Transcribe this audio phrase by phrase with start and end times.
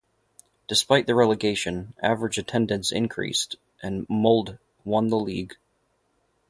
[0.67, 5.57] Despite the relegation, average attendance increased, and Molde won the league.